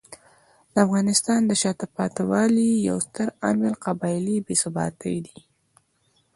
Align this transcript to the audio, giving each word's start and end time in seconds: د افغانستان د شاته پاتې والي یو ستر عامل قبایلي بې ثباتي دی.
د 0.73 0.75
افغانستان 0.85 1.39
د 1.45 1.51
شاته 1.61 1.85
پاتې 1.95 2.21
والي 2.31 2.69
یو 2.89 2.97
ستر 3.05 3.27
عامل 3.43 3.73
قبایلي 3.85 4.37
بې 4.45 4.55
ثباتي 4.61 5.17
دی. 5.25 5.37